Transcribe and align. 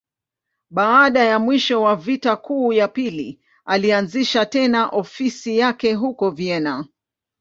Baada 0.69 1.23
ya 1.25 1.39
mwisho 1.39 1.81
wa 1.81 1.95
Vita 1.95 2.35
Kuu 2.35 2.73
ya 2.73 2.87
Pili, 2.87 3.41
alianzisha 3.65 4.45
tena 4.45 4.87
ofisi 4.87 5.57
yake 5.57 5.93
huko 5.93 6.31
Vienna. 6.31 6.85